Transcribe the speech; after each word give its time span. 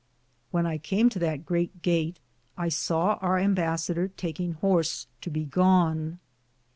When 0.49 0.65
I 0.65 0.79
came 0.79 1.09
to 1.09 1.19
that 1.19 1.45
greate 1.45 1.83
gate 1.83 2.17
I 2.57 2.69
sawe 2.69 3.19
our 3.21 3.37
Imbassador 3.37 4.07
takeinge 4.07 4.55
horse 4.55 5.05
to 5.21 5.29
begone. 5.29 6.17